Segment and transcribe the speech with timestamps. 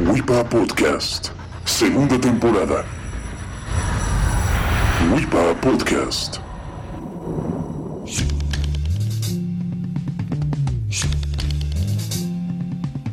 [0.00, 1.30] WIPA Podcast,
[1.64, 2.84] segunda temporada.
[5.12, 6.36] WIPA Podcast.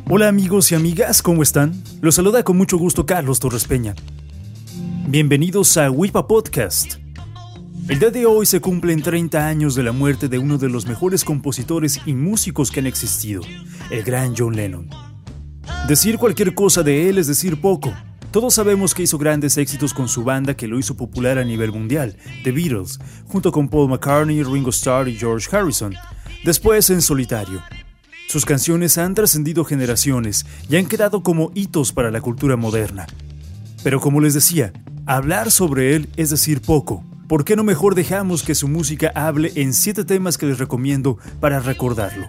[0.08, 1.74] Hola amigos y amigas, ¿cómo están?
[2.02, 3.96] Los saluda con mucho gusto Carlos Torres Peña.
[5.08, 6.98] Bienvenidos a WIPA Podcast.
[7.88, 10.86] El día de hoy se cumplen 30 años de la muerte de uno de los
[10.86, 13.42] mejores compositores y músicos que han existido,
[13.90, 15.05] el gran John Lennon.
[15.88, 17.94] Decir cualquier cosa de él es decir poco.
[18.32, 21.70] Todos sabemos que hizo grandes éxitos con su banda que lo hizo popular a nivel
[21.70, 25.94] mundial, The Beatles, junto con Paul McCartney, Ringo Starr y George Harrison.
[26.44, 27.62] Después en solitario.
[28.28, 33.06] Sus canciones han trascendido generaciones y han quedado como hitos para la cultura moderna.
[33.84, 34.72] Pero como les decía,
[35.06, 37.04] hablar sobre él es decir poco.
[37.28, 41.16] ¿Por qué no mejor dejamos que su música hable en siete temas que les recomiendo
[41.38, 42.26] para recordarlo?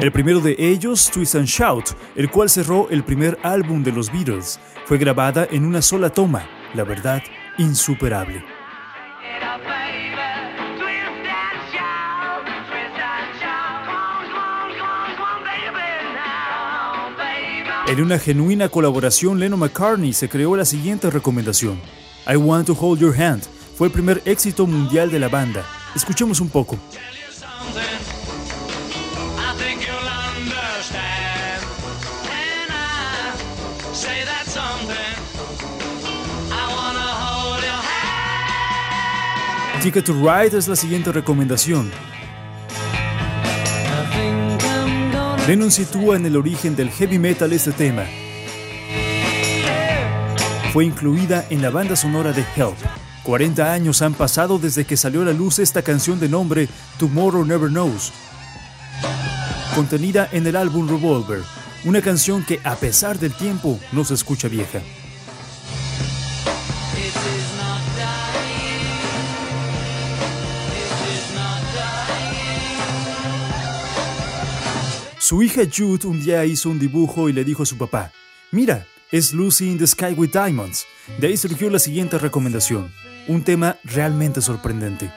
[0.00, 4.12] El primero de ellos, Twist and Shout, el cual cerró el primer álbum de los
[4.12, 7.22] Beatles, fue grabada en una sola toma, la verdad,
[7.58, 8.44] insuperable.
[17.86, 21.80] En una genuina colaboración, Lennon McCartney se creó la siguiente recomendación.
[22.26, 23.44] I Want to Hold Your Hand
[23.76, 25.64] fue el primer éxito mundial de la banda.
[25.94, 26.76] Escuchemos un poco.
[39.82, 41.90] Ticket to Ride es la siguiente recomendación.
[45.46, 48.04] Lennon sitúa en el origen del heavy metal este tema.
[50.72, 52.78] Fue incluida en la banda sonora de Help.
[53.24, 57.44] 40 años han pasado desde que salió a la luz esta canción de nombre Tomorrow
[57.44, 58.12] Never Knows,
[59.74, 61.40] contenida en el álbum Revolver,
[61.84, 64.80] una canción que a pesar del tiempo no se escucha vieja.
[75.18, 78.12] Su hija Jude un día hizo un dibujo y le dijo a su papá,
[78.50, 80.84] mira, es Lucy in the Sky with Diamonds.
[81.18, 82.92] De ahí surgió la siguiente recomendación,
[83.26, 85.10] un tema realmente sorprendente.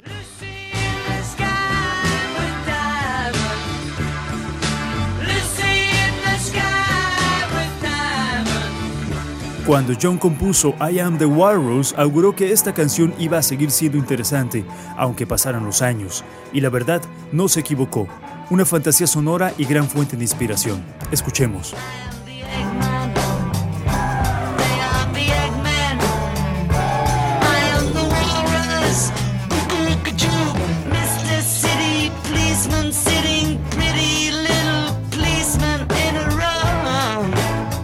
[9.68, 13.98] Cuando John compuso I Am the Walrus, auguró que esta canción iba a seguir siendo
[13.98, 14.64] interesante,
[14.96, 16.24] aunque pasaran los años,
[16.54, 17.02] y la verdad,
[17.34, 18.08] no se equivocó.
[18.50, 20.82] Una fantasía sonora y gran fuente de inspiración.
[21.12, 21.76] Escuchemos.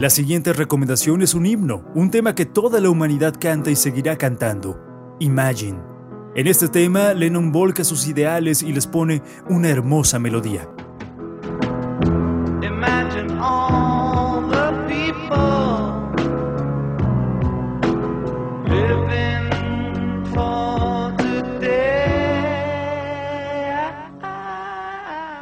[0.04, 4.18] La siguiente recomendación es un himno, un tema que toda la humanidad canta y seguirá
[4.18, 5.16] cantando.
[5.22, 5.80] Imagine.
[6.36, 10.68] En este tema, Lennon volca sus ideales y les pone una hermosa melodía.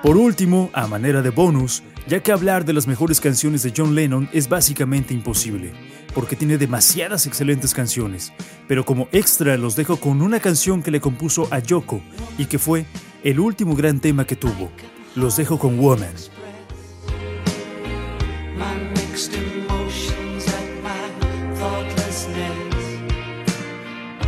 [0.03, 3.95] Por último, a manera de bonus, ya que hablar de las mejores canciones de John
[3.95, 5.71] Lennon es básicamente imposible,
[6.13, 8.33] porque tiene demasiadas excelentes canciones,
[8.67, 12.01] pero como extra los dejo con una canción que le compuso a Yoko
[12.37, 12.85] y que fue
[13.23, 14.71] el último gran tema que tuvo.
[15.15, 16.13] Los dejo con Woman.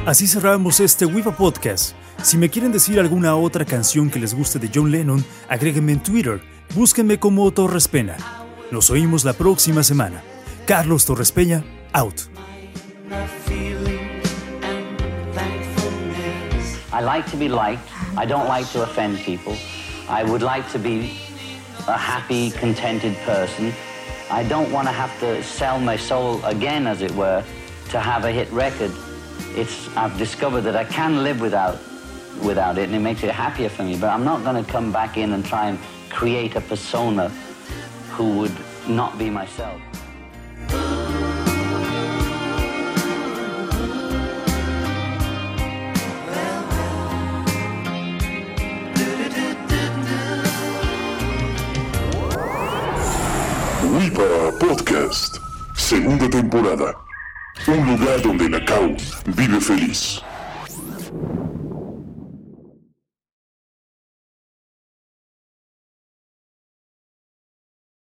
[0.06, 1.96] Así cerramos este Wipa Podcast.
[2.22, 6.04] Si me quieren decir alguna otra canción que les guste de John Lennon, agréguenme en
[6.04, 6.53] Twitter.
[6.76, 8.18] Búsquenme como Torres Peña.
[8.72, 10.24] Nos oímos la próxima semana.
[10.66, 11.64] Carlos Torres Peña,
[11.94, 12.22] out.
[16.92, 17.88] I like to be liked.
[18.18, 19.56] I don't like to offend people.
[20.10, 21.12] I would like to be
[21.88, 23.74] a happy, contented person.
[24.32, 27.44] I don't want to have to sell my soul again, as it were,
[27.90, 28.92] to have a hit record.
[29.56, 31.80] it's I've discovered that I can live without
[32.44, 33.96] without it, and it makes it happier for me.
[33.98, 35.80] But I'm not going to come back in and try and
[36.14, 37.30] create a persona
[38.12, 38.58] who would
[38.88, 39.82] not be myself.
[54.60, 55.40] Podcast,
[55.76, 56.96] segunda temporada.
[57.68, 58.96] Un lugar donde CAU
[59.26, 60.24] vive feliz.